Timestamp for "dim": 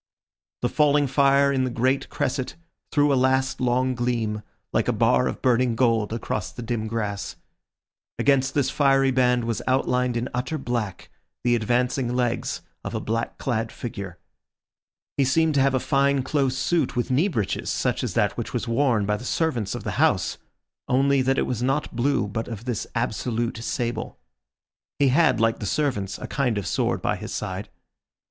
6.63-6.87